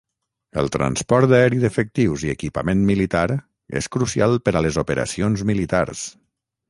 El 0.61 0.69
transport 0.75 1.33
aeri 1.39 1.59
d'efectius 1.63 2.23
i 2.29 2.33
equipament 2.33 2.81
militar 2.87 3.23
és 3.83 3.91
crucial 3.97 4.37
per 4.49 4.55
a 4.61 4.65
les 4.67 4.81
operacions 4.85 5.45
militars. 5.51 6.03